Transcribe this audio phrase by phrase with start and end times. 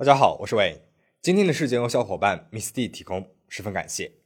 [0.00, 0.80] 大家好，我是伟。
[1.20, 4.19] 今天的事件由小伙伴 Miss D 提供，十分感谢。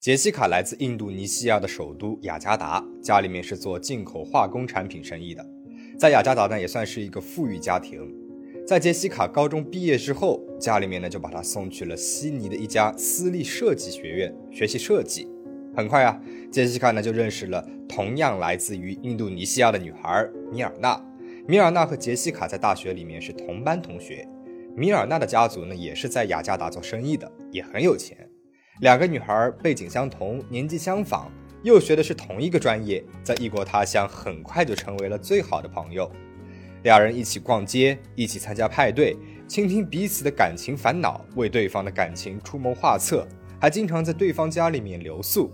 [0.00, 5.44] 杰西卡来自印度尼西亚的首都雅加达，家里面是做进口化工产品生意的。
[5.98, 8.00] 在雅加达呢，也算是一个富裕家庭。
[8.64, 15.28] 在杰西卡高中毕业之后，家里面呢就把她送去了悉尼的一家私立设计学院学习设计。
[15.74, 21.04] 很快啊，杰西卡呢就认识了同样来自于印度尼西亚的女孩米尔纳。
[21.48, 24.28] 米尔纳和杰西卡在大学里面是同班同学。
[24.76, 28.27] 米尔纳的家族呢也是在雅加达做生意的，也很有钱。
[28.80, 31.26] 两个女孩背景相同，年纪相仿，
[31.64, 36.10] 又学的是同一个专业，在异国他乡很快就成为了最好的朋友。
[36.84, 39.16] 两人一起逛街，一起参加派对，
[39.48, 43.26] 倾听彼此的感情烦恼，为对方的感情出谋划策，
[43.60, 45.50] 还经常在对方家里面留宿。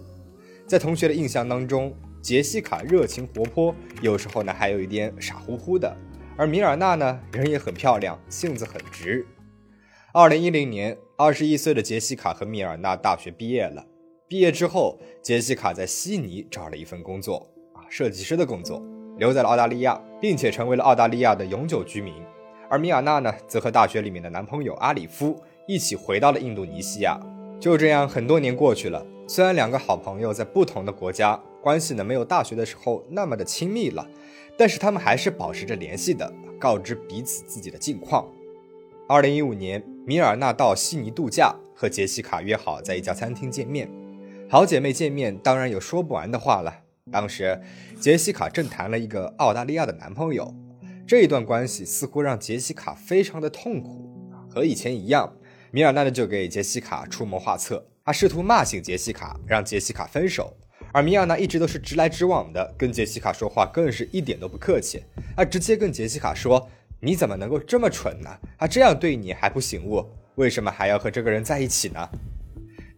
[0.66, 5.96] 在同学的印象当中，杰西卡热情活泼，有时候呢还有一点傻乎乎的，
[6.36, 9.26] 而米尔娜呢人也很漂亮，性子很直。
[10.12, 13.86] 二零一零年，二十一岁的杰西卡和米尔纳大学毕业了。
[14.26, 18.82] 毕业之后，杰西卡在悉尼找了一份工作，啊，设计师的工作，
[19.16, 22.12] 留在了澳大利亚，并且成为了澳大利亚的永久居民。
[22.68, 27.16] 而米尔纳呢，则和大学里面的男朋友阿里夫一起回到了印度尼西亚。
[27.60, 29.06] 就这样，很多年过去了。
[29.28, 34.04] 虽然两个好朋友在不同的国家，关系呢没有大学的时候那么的亲密了，
[34.58, 38.28] 但是他们还是保持着联系的，告知彼此自己的近况。
[39.06, 39.80] 二零一五年。
[40.06, 43.90] 米尔纳到悉尼度假，和杰西卡约好在一家餐厅见面。
[44.50, 46.82] 好姐妹见面，当然有说不完的话了。
[47.10, 47.58] 当时，
[47.98, 50.54] 杰西卡正谈了一个澳大利亚的男朋友，
[51.06, 54.14] 这一段关系似乎让杰西卡非常的痛苦。
[54.50, 55.32] 和以前一样，
[55.70, 60.54] 米尔纳呢就给杰西卡出谋划策，他试图骂醒杰西卡，让杰西卡分手。
[60.92, 65.02] 而米尔纳一直都是直来直往的，跟杰西卡说话更是一点都不客气，
[65.34, 66.68] 他直接跟杰西卡说。
[67.00, 68.30] 你怎么能够这么蠢呢？
[68.58, 70.04] 他这样对你还不醒悟，
[70.36, 72.08] 为什么还要和这个人在一起呢？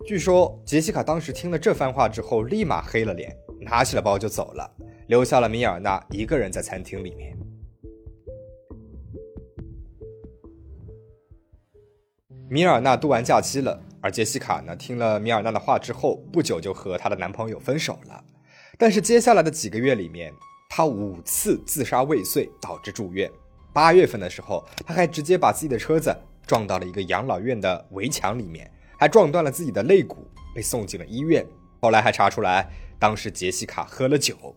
[0.06, 4.70] 据说杰西卡当时听了这番话之后，立马黑了脸，拿起了包就走了，
[5.08, 7.36] 留下了米尔纳一个人在餐厅里面。
[12.48, 18.22] 米尔纳度完假期了，而杰西卡呢，听了米尔纳的话之后，不久就和她的男朋友分手了。
[18.78, 20.32] 但是接下来的几个月里面，
[20.70, 23.28] 她五次自杀未遂，导致住院。
[23.76, 26.16] 八月份的时候，他还直接把自己的车子
[26.46, 31.46] 撞到了一个养老院的围墙里面，还撞断了自己的肋骨，被送进了医院。
[31.82, 34.56] 后来还查出来，当时杰西卡喝了酒。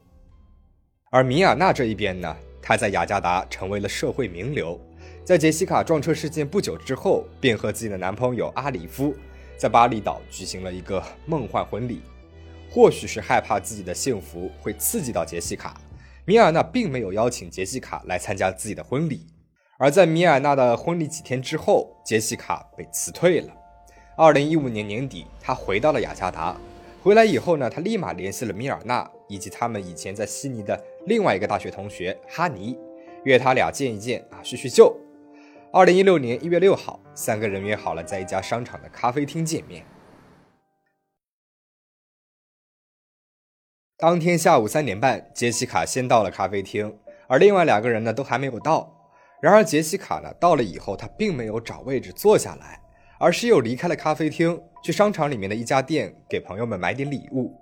[1.12, 4.80] 而米尔纳这一边呢，她在雅加达成为了社会名流，
[5.26, 9.14] 在杰西卡撞车事件不久之后，便和自己的男朋友阿里夫
[9.58, 12.02] 在巴厘岛举行了一个梦幻婚礼。
[12.72, 15.76] 或许是害怕自己的幸福会刺激到杰西卡。
[16.26, 19.26] 米尔纳并没有邀请杰西卡来参加自己的婚礼，
[19.80, 23.54] 而在米尔纳的婚礼几天之后，杰西卡被辞退了。
[24.16, 26.56] 二零一五年年底，他回到了雅加达。
[27.02, 32.78] 回来以后呢，他立马联系了米尔纳以及他们以前在悉尼的另外一个大学同学哈尼，
[33.24, 34.94] 约他俩见一见啊，叙叙旧。
[35.72, 39.86] 二零一六年一月六号，三个人约好了在一家商场的咖啡厅见面。
[44.02, 48.90] 当天下午三点半，杰西卡先到了咖啡厅，而另外两个人呢都还没有到。
[49.42, 52.80] 然而杰西卡呢到了以后，她并没有找位置坐下来，
[53.20, 57.54] 而是又离开了咖啡厅，去商场里面的一家店给朋友们买点礼物。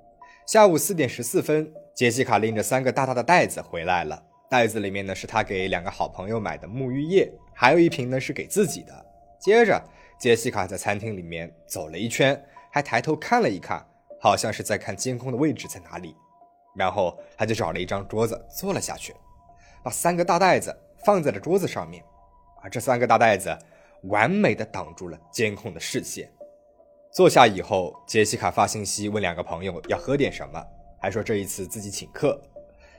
[0.45, 8.93] 下午四点十四分，杰西卡拎着三个大大的袋子回来了，袋子里面呢是她给两个好朋友买的沐浴液，还有一瓶呢是给自己的。
[9.39, 9.83] 接着，
[10.19, 12.39] 杰西卡在餐厅里面走了一圈，
[12.71, 13.83] 还抬头看了一看，
[14.21, 16.15] 好像是在看监控的位置在哪里。
[16.77, 19.15] 然后他就找了一张桌子坐了下去，
[19.83, 22.03] 把三个大袋子放在了桌子上面，
[22.61, 23.57] 而这三个大袋子
[24.03, 26.31] 完美的挡住了监控的视线。
[27.11, 30.63] 坐下以后，杰西卡发信息问两个朋友要喝点什么，
[31.01, 32.39] 还说这一次自己请客。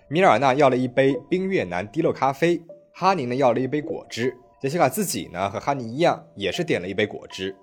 [0.08, 2.60] 米尔纳要了一杯冰越南滴漏咖啡，
[2.92, 4.36] 哈尼呢要了一杯果汁。
[4.60, 7.54] 杰西卡自己呢和哈尼一样，也是点了一杯果汁。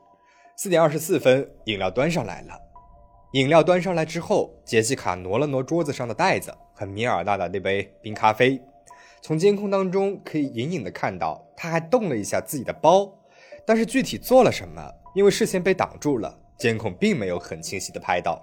[0.56, 2.65] 四点二十四分，饮料端上来了。
[3.36, 8.62] 饮料端上来之后，杰西卡挪了挪桌子上的袋子和米尔纳的那杯冰咖啡。
[9.22, 13.14] 从监控当中可以隐隐的看到，他还动了一下自己的包，
[13.66, 18.42] 但是具体做了什么，因为视线被挡住了，监控并没有很清晰的拍到。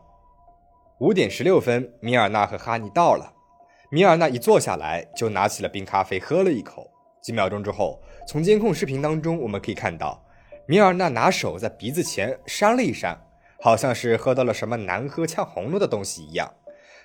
[0.98, 3.32] 五点十六分，米尔纳和哈尼到了，
[3.90, 6.86] 米尔纳一坐下来，就拿起了冰咖啡喝了一口。
[7.22, 7.98] 几秒钟之后，
[8.28, 10.22] 从监控视频当中我们可以看到，
[10.66, 13.18] 米尔纳拿手在鼻子前扇了一扇，
[13.62, 16.52] 好像是喝到了什么难喝呛喉咙的东西一样。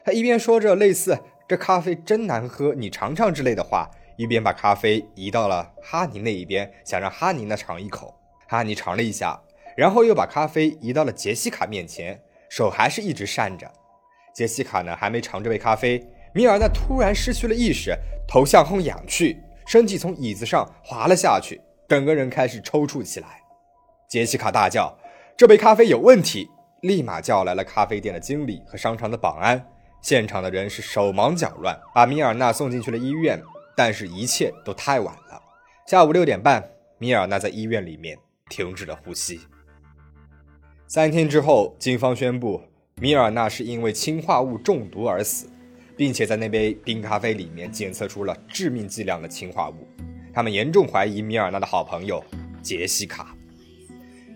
[0.03, 8.19] 他一边说着类似“这咖啡真难喝，你尝尝”之类的话，一边把咖啡移到了哈尼那一边，想让哈尼呢尝一口。
[8.47, 9.39] 哈尼尝了一下，
[9.75, 12.19] 然后又把咖啡移到了杰西卡面前，
[12.49, 13.71] 手还是一直扇着。
[14.33, 17.95] 杰西卡呢还没尝这杯咖啡，米尔纳突然失去了意识，
[18.27, 19.37] 头向后仰去，
[19.67, 23.27] 身体从椅子上滑了下去，整个人开始抽搐起来。
[24.07, 24.97] 杰西卡大叫
[25.37, 26.49] ：“这杯咖啡有问题！”
[26.81, 29.63] 立马叫来了咖啡店的经理和商场的保安。
[30.01, 33.39] 现场的人是手忙脚乱，把米尔纳送进去了医院，
[33.75, 35.39] 但是一切都太晚了。
[35.85, 36.67] 下午六点半，
[36.97, 38.17] 米尔纳在医院里面
[38.49, 39.41] 停止了呼吸。
[40.87, 42.59] 三天之后，警方宣布
[42.95, 45.47] 米尔纳是因为氰化物中毒而死，
[45.95, 49.87] 并且在那杯冰咖啡里面检测出了致命剂量的氰化物。
[50.33, 52.23] 他们严重怀疑米尔纳的好朋友
[52.63, 53.36] 杰西卡。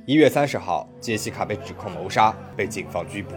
[0.08, 3.36] 一月三十号，杰西卡被指控谋杀，被警方拘捕。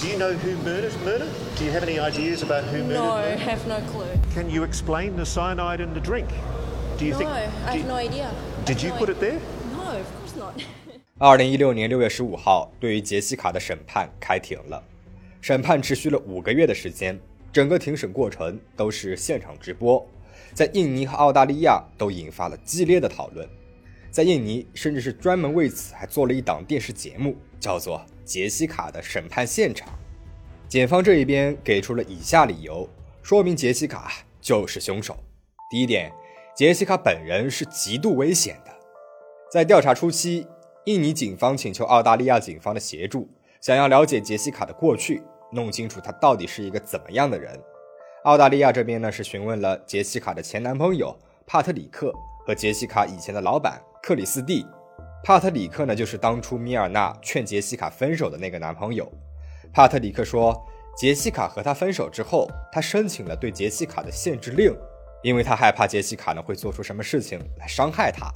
[0.00, 1.26] Do you know who murdered murder?
[1.58, 2.94] Do you have any ideas about who murdered?
[2.94, 3.36] No, murder?
[3.38, 4.06] have no clue.
[4.32, 6.28] Can you explain the cyanide in the drink?
[6.96, 7.30] Do you No, think?
[7.66, 8.30] I have no idea.
[8.64, 9.40] Did you No put it there?
[9.72, 10.62] No, of course not.
[11.18, 14.80] 二零一六年六月十五号，对于杰西卡的审判开庭了。
[15.40, 17.18] 审判持续了五个月的时间，
[17.52, 20.06] 整个庭审过程都是现场直播，
[20.54, 23.48] 在印尼和澳大利亚都引发了激烈的讨论。
[24.10, 29.88] 在印尼，甚至是专门为此还做了一档电视节目，叫做《杰西卡的审判现场》。
[30.68, 32.88] 检方这一边给出了以下理由，
[33.22, 35.16] 说明杰西卡就是凶手。
[35.70, 36.12] 第一点，
[36.56, 38.72] 杰西卡本人是极度危险的。
[39.52, 40.46] 在调查初期，
[40.86, 43.28] 印尼警方请求澳大利亚警方的协助，
[43.60, 47.56] 想要了解杰西卡的过去，弄清楚她到底是一个怎么样的人。
[48.24, 52.12] 澳大利亚这边呢是询问了杰西卡的前男朋友帕特里克
[52.46, 54.66] 和杰西卡以前的老板克里斯蒂。
[55.24, 59.10] 帕特里克呢就是当初米尔纳劝杰西卡分手的那个男朋友。
[59.72, 60.54] 帕特里克说，
[60.94, 64.70] 杰西卡和他分手之后，他申请了对杰西卡的限制令，
[65.22, 68.30] 因为他害怕杰西卡呢会做出什么事情来伤害他。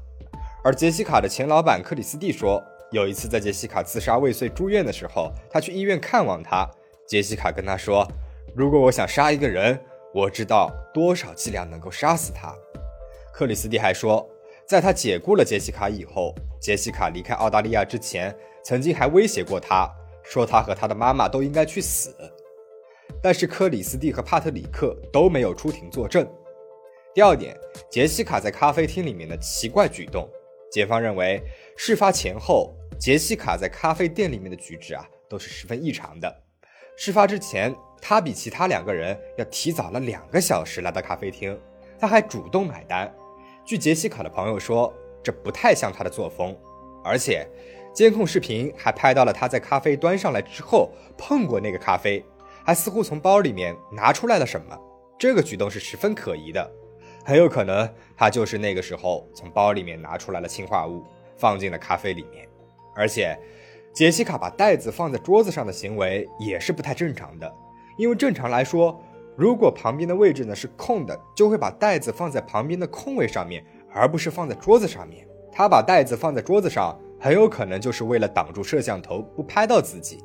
[0.64, 6.66] 而杰西卡的前老板克里斯蒂说，有一次在杰西卡自杀未遂住院的时候，他去医院看望她。
[7.06, 8.10] 杰西卡跟他说
[8.56, 9.78] ：“如果我想杀一个人，
[10.12, 12.54] 我知道多少剂量能够杀死他。”
[13.34, 14.24] 克里斯蒂还说，
[14.64, 19.90] 在他解雇了杰西卡以后，杰西卡离开澳大利亚之前，曾经还威胁过他，
[20.22, 22.14] 说他和他的妈妈都应该去死。
[23.20, 26.24] 但是克里斯蒂和帕特里克都没有出庭作证。
[27.12, 27.56] 第二点，
[27.90, 30.28] 杰西卡在咖啡厅里面的奇怪举动。
[30.70, 31.42] 检方认为，
[31.76, 36.44] 事发前后，杰西卡在咖啡店里面的举止啊，都是十分异常的。
[36.96, 41.58] 事发之前，他比其他两个人要提早了两个小时来到咖啡厅，
[41.99, 43.12] 他还主动买单。
[43.64, 44.93] 据杰西卡的朋友说，
[45.23, 46.56] 这不太像他的作风。
[47.02, 47.46] 而且，
[47.93, 52.25] 监控视频还拍到了他在咖啡端上来之后碰过那个咖啡，
[52.64, 54.79] 还似乎从包里面拿出来了什么。
[55.19, 56.70] 这个举动是十分可疑的。
[57.25, 61.02] 很有可能，他就是那个时候从包里面拿出来了氰化物，
[61.37, 62.47] 放进了咖啡里面。
[62.94, 63.37] 而且，
[63.94, 67.50] 杰西卡把袋子放在桌子上的行为也是不太正常的，
[67.96, 69.00] 因为正常来说，
[69.36, 75.24] 如果旁边的位置呢是空的，就会把袋子放在旁边的空位上面，而不是放在桌子上面。
[75.52, 80.18] 他把袋子放在桌子上，很有可能就是为了挡住摄像头不拍到自己。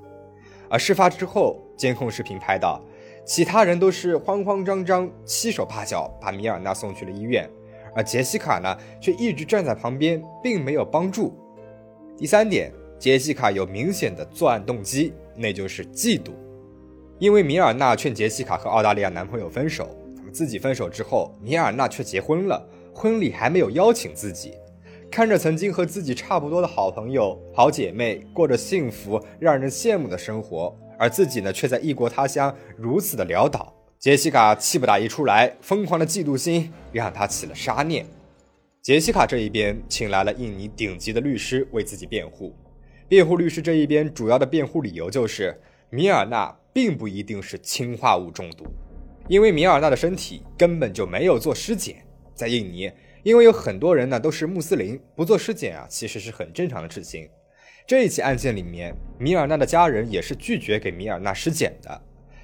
[0.68, 2.82] 而事发之后，监控视频拍到。
[3.24, 7.48] 其他人都是慌慌张张、七手八脚把米尔纳送去了医院，
[7.94, 11.38] 而杰西卡呢，却一直站在旁边，并没有帮助。
[12.18, 16.32] 第三点，杰西卡有明显的作案动机，那就是嫉妒。
[17.18, 22.62] 因为米尔纳劝杰西卡和澳大利亚男朋友分手，他们自己分手之后，米尔纳却结婚了，
[22.94, 24.54] 婚礼还没有邀请自己。
[25.10, 30.78] 看着曾经和自己差不多的好朋友、好姐妹过着幸福、让人羡慕的生活。
[31.00, 33.74] 而自己呢，却在异国他乡如此的潦倒。
[33.98, 38.06] 杰西卡气不打一处来，疯狂的嫉妒心让他起了杀念。
[38.82, 42.54] 杰西卡这一边请来了印尼顶级的律师为自己辩护。
[43.10, 48.68] 辩护律师这一边主要的辩护理由就是米尔纳并不一定是氰化物中毒，
[49.28, 52.06] 因为米尔纳的身体根本就没有做尸检。
[52.36, 52.92] 在印尼，
[53.24, 57.28] 因为有很多人呢都是穆斯林，不做尸检啊，其实是很正常的事情。
[57.88, 62.00] 这一起案件里面，米尔纳的家人也是拒绝给米尔纳尸检的。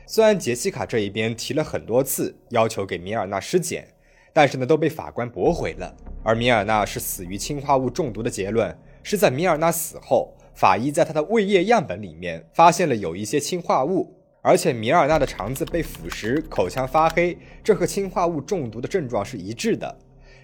[0.08, 3.88] 虽然杰西卡这一边提了很多次要求给米尔纳尸检，
[4.34, 5.96] 但是呢都被法官驳回了。
[6.24, 19.98] 而米尔纳是死于氰化物中毒的结论，是在米尔纳死后，法医在他的胃液样本里面发现了有一些氰化物，而且米尔纳的肠子被腐蚀、口腔发黑，这和氰化物中毒的症状是一致的。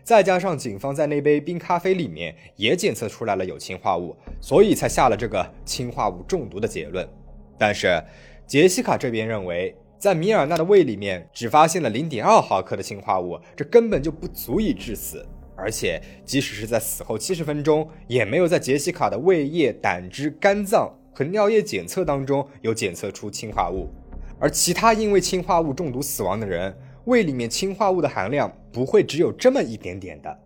[0.03, 7.07] 再加上警方在那杯冰咖啡里面也检测出来了有氰化物，所以才下了这个氰化物中毒的结论。
[7.57, 8.03] 但是
[8.45, 15.25] 杰西卡这边认为，在米尔纳的胃里面只发现了零点二毫克的氰化物，这根本就不足以致死。
[15.61, 23.87] 而且，即使是在死后七十分钟，也没有在杰西卡的胃液、胆汁、肝脏和尿液检测当中有检测出氰化物。
[24.39, 26.75] 而其他因为氰化物中毒死亡的人，
[27.05, 30.39] 胃里面氰化物的含量不会只有这么一点点的，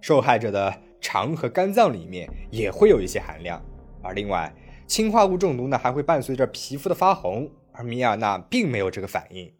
[0.00, 3.62] 受害者的肠和肝脏里面也会有一些含量。
[4.00, 4.50] 而另外，
[4.86, 9.52] 氰化物中毒呢，还会伴随着皮肤的发红，而米尔纳并没有这个反应。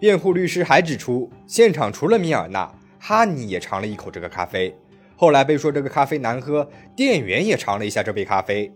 [0.00, 2.74] 辩护律师还指出，现场除了米尔纳。
[3.08, 4.76] 哈尼也尝了一口这个咖啡，
[5.14, 8.68] 后来被说这个咖啡难喝，店员也尝了一下这杯咖啡，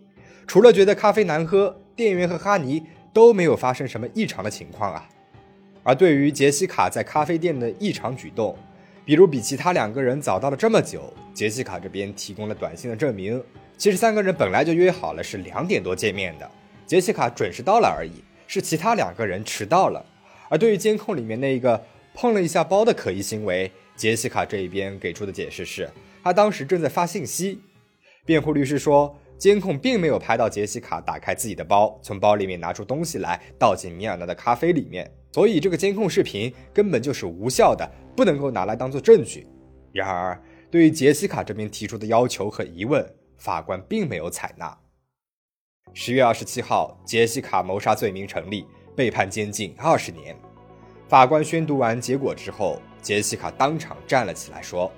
[0.47, 2.81] 除了觉得咖啡难喝，店员和哈尼
[3.13, 5.09] 都没有发生什么异常的情况啊。
[5.83, 8.57] 而对于杰西卡在咖啡店的异常举动，
[9.05, 13.43] 比如比其他两个人早到了这么久，杰西卡这边提供了短信的证明，
[13.77, 16.49] 其实三个人本来就约好了是两点多见面的，
[16.87, 20.07] 杰西卡准时到了而已，是其他两个人迟到了。
[20.49, 21.85] 而对于监控里面那个
[22.15, 23.69] 碰了一下包的可疑行为。
[24.01, 25.87] 杰西卡这一边给出的解释是，
[26.23, 27.61] 他当时正在发信息。
[28.25, 39.47] 辩护律师说，监控并没有拍到杰西卡打开自己的包，从包里面拿出东西来倒进米尔纳的咖啡里面，所以这个监控视频根本就是无效的，不能够拿来当做证据。
[39.93, 44.75] 然而，对于杰西卡这边提出的要求和疑问，法官并没有采纳。
[45.93, 48.65] 十月二十七号，杰西卡谋杀罪名成立，
[48.97, 50.35] 被判监禁二十年。
[51.11, 52.81] 法官宣读完结果之后。
[53.03, 54.93] 杰西卡当场站了起来，说：“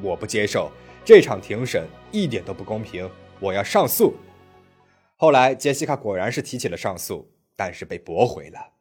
[0.00, 0.70] 我不接受
[1.04, 3.10] 这场庭审，一点都不公平，
[3.40, 4.14] 我要上诉。”
[5.18, 8.74] 后来，杰西卡果然是提起了上诉，但是被驳回了。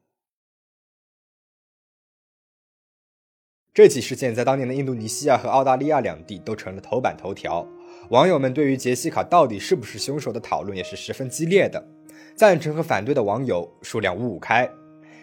[3.73, 7.67] 这起事件在当年的印度尼西亚和澳大利亚两地都成了头版头条，
[8.11, 11.83] 网友们对于杰西卡到底是不是凶手的讨论也是十分激烈的，
[12.35, 14.69] 赞成和反对的网友数量五五开。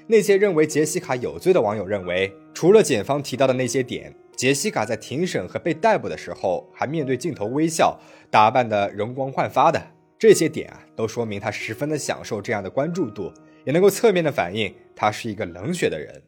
[0.06, 7.98] 那些认为杰西卡有罪的网友认为，除了检方提到的那些点，杰西卡在庭审和被逮捕的时候还面对镜头微笑，
[8.30, 9.82] 打扮的容光焕发的
[10.18, 13.32] 这些点啊，都说明他十分的享受这样的关注度，
[13.64, 16.22] 也能够侧面的反映他是一个冷血的人。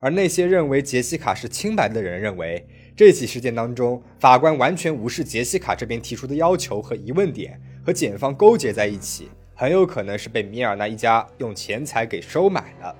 [0.00, 9.28] 而那些认为杰西卡是清白的人认为，这起事件当中，法官完全无视杰西卡这边提出的要求和疑问点，和检方勾结在一起。
[9.58, 12.94] 很有可能是被米尔纳一家用钱财给收买了，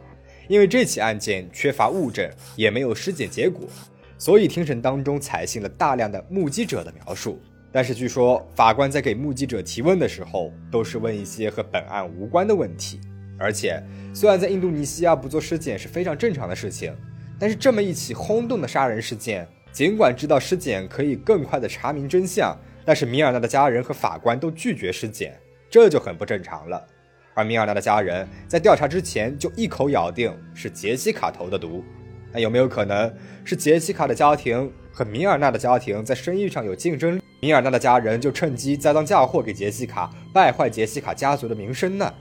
[0.48, 3.68] 因为这起案件缺乏物证，也没有尸检结果，
[4.16, 7.38] 所以庭审当中采信了大量的目击者的描述。
[7.70, 12.98] 但是据说法官在给目击者提问的时候，都是问一些和本案无关的问题。
[13.38, 13.78] 而且
[14.14, 16.96] 虽然在印度尼西亚不做尸检是非常正常的事情，
[17.38, 25.38] 但是这么一起轰动的杀人事件，尽管知道尸检可以更快的查明真相，但是米尔纳的家人和法官都拒绝尸检。
[25.68, 26.86] 这就很不正常了，
[27.34, 31.84] 而米尔纳的家人在调查之前就一口咬定是杰西卡投的毒，
[32.32, 33.12] 那有没有可能
[33.44, 42.14] 是杰西卡的家庭和米尔纳的家庭在生意上有竞争，米尔纳的家人就趁机栽赃嫁祸给杰西卡，败坏杰西卡家族的名声呢？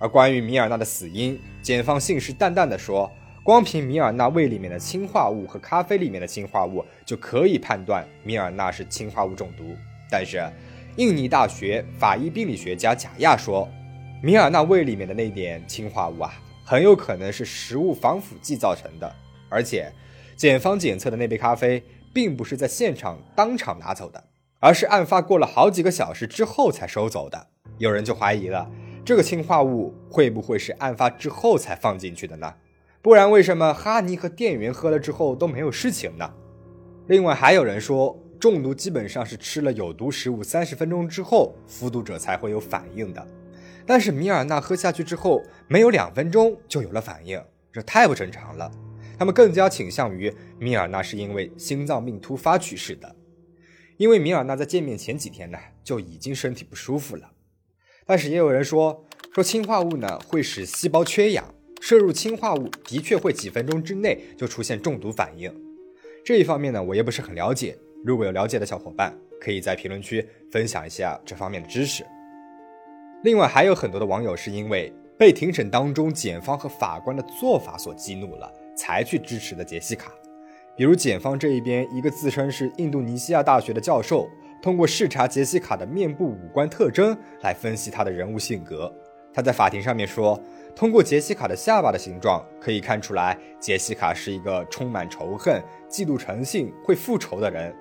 [0.00, 3.10] 而关于米尔纳的死因，检方信誓旦旦地说，
[3.42, 9.74] 光凭米尔纳胃里面的氰化物和咖啡里面的氰化物就可以判断米尔纳是氰化物中毒，
[10.10, 10.42] 但是。
[10.96, 13.68] 印尼大学法医病理学家贾亚说
[14.20, 16.32] ：“米尔纳胃里面的那点氰化物啊，
[16.64, 19.14] 很有可能是食物防腐剂造成的。
[19.48, 19.92] 而且，
[20.34, 21.80] 检方检测的那杯咖啡，
[22.12, 24.24] 并不是在现场当场拿走的，
[24.58, 27.46] 而是案发过了好几个小时之后才收走的。
[27.78, 28.68] 有人就怀疑了，
[29.04, 32.52] 这个氰化物会不会是案发之后才放进去的呢？
[33.00, 36.28] 不然，为什么哈尼和店员喝了之后都没有事情呢？
[37.06, 43.26] 另外，还有人说。”中毒基本上是吃了有毒食物三十分钟之后，服毒者才会有反应的。
[43.84, 47.42] 但是米尔纳喝下去之后，没有两分钟就有了反应，
[47.72, 48.70] 这太不正常了。
[49.18, 53.16] 他们更加倾向于米尔纳是因为心脏病突发去世的，
[53.96, 57.32] 因为米尔纳在见面前几天呢就已经身体不舒服了。
[58.06, 59.04] 但是也有人说，
[59.34, 65.52] 说氰化物呢会使细胞缺氧，摄入氰化物的确会几分钟之内就出现中毒反应。
[66.24, 67.76] 这一方面呢，我也不是很了解。
[68.04, 72.04] 如果有了解的小伙伴，可以在评论区分享一下这方面的知识。
[73.24, 80.12] 另外，还有很多的网友是因为被庭审当中检方和法官的做法所激怒了，才去支持的杰西卡。
[80.76, 84.28] 比如检方这一边，一个自称是印度尼西亚大学的教授，
[84.62, 88.92] 通过视察杰西卡的面部五官特征来分析她的人物性格。
[89.34, 90.40] 他在法庭上面说，
[90.74, 97.74] 通过杰西卡的下巴的形状可以看出来，杰西卡是一个充满仇恨、嫉妒成性、会复仇的人。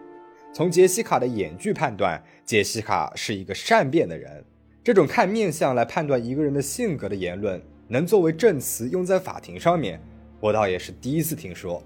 [0.53, 4.43] 从杰西卡的眼距判断，杰西卡是一个善变的人。
[4.83, 10.01] 这种看面相来判断一个人的性格的言论，能作为证词用在法庭上面，
[10.39, 11.83] 我倒也是第一次听说。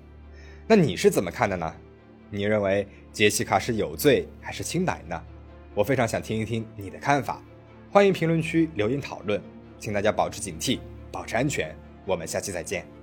[0.67, 1.73] 那你是怎么看的呢？
[2.29, 5.21] 你认为杰西卡是有罪还是清白呢？
[5.73, 7.43] 我非常想听一听你的看法，
[7.91, 9.41] 欢迎评论区留言讨论。
[9.79, 10.79] 请大家保持警惕，
[11.11, 11.75] 保持安全。
[12.05, 13.00] 我们下期再见。